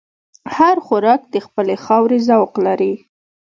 هر 0.55 0.75
خوراک 0.85 1.21
د 1.33 1.35
خپلې 1.45 1.75
خاورې 1.85 2.17
ذوق 2.27 2.53
لري. 2.65 2.93